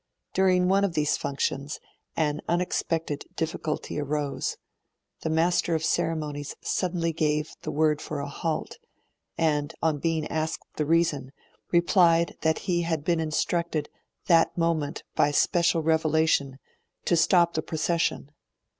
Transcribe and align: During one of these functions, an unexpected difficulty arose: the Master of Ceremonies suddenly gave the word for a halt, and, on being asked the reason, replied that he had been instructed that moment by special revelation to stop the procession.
During 0.33 0.67
one 0.67 0.83
of 0.83 0.95
these 0.95 1.15
functions, 1.15 1.79
an 2.17 2.41
unexpected 2.47 3.23
difficulty 3.35 3.99
arose: 3.99 4.57
the 5.21 5.29
Master 5.29 5.75
of 5.75 5.85
Ceremonies 5.85 6.55
suddenly 6.59 7.13
gave 7.13 7.53
the 7.61 7.69
word 7.69 8.01
for 8.01 8.19
a 8.19 8.27
halt, 8.27 8.79
and, 9.37 9.75
on 9.79 9.99
being 9.99 10.25
asked 10.25 10.65
the 10.77 10.87
reason, 10.87 11.31
replied 11.71 12.35
that 12.41 12.57
he 12.65 12.81
had 12.81 13.03
been 13.03 13.19
instructed 13.19 13.89
that 14.25 14.57
moment 14.57 15.03
by 15.13 15.29
special 15.29 15.83
revelation 15.83 16.57
to 17.05 17.15
stop 17.15 17.53
the 17.53 17.61
procession. 17.61 18.31